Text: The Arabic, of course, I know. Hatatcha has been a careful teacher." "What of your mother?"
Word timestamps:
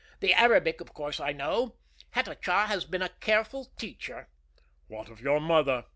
The 0.19 0.33
Arabic, 0.33 0.81
of 0.81 0.95
course, 0.95 1.19
I 1.19 1.31
know. 1.31 1.75
Hatatcha 2.15 2.65
has 2.65 2.85
been 2.85 3.03
a 3.03 3.09
careful 3.19 3.65
teacher." 3.77 4.29
"What 4.87 5.09
of 5.09 5.21
your 5.21 5.39
mother?" 5.39 5.85